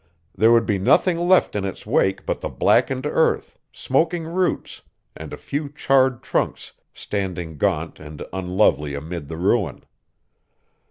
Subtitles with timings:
[0.35, 4.81] There would be nothing left in its wake but the blackened earth, smoking roots,
[5.15, 9.83] and a few charred trunks standing gaunt and unlovely amid the ruin.